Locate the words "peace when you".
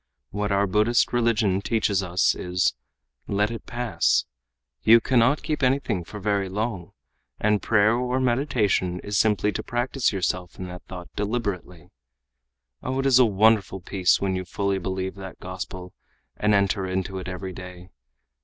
13.79-14.43